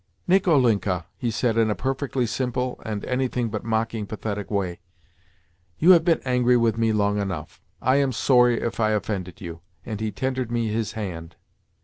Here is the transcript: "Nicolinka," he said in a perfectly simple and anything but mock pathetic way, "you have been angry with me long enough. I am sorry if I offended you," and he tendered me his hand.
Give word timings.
"Nicolinka," 0.27 1.05
he 1.15 1.29
said 1.29 1.57
in 1.59 1.69
a 1.69 1.75
perfectly 1.75 2.25
simple 2.25 2.81
and 2.83 3.05
anything 3.05 3.49
but 3.51 3.63
mock 3.63 3.91
pathetic 4.07 4.49
way, 4.49 4.79
"you 5.77 5.91
have 5.91 6.03
been 6.03 6.19
angry 6.25 6.57
with 6.57 6.75
me 6.75 6.91
long 6.91 7.19
enough. 7.19 7.61
I 7.83 7.97
am 7.97 8.11
sorry 8.11 8.59
if 8.63 8.79
I 8.79 8.93
offended 8.93 9.41
you," 9.41 9.61
and 9.85 10.01
he 10.01 10.11
tendered 10.11 10.49
me 10.51 10.69
his 10.69 10.93
hand. 10.93 11.35